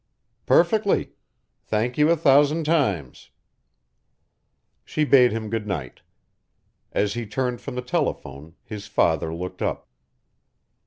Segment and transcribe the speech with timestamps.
[0.47, 1.11] "Perfectly.
[1.63, 3.29] Thank you a thousand times."
[4.83, 6.01] She bade him good night.
[6.91, 9.87] As he turned from the telephone, his father looked up.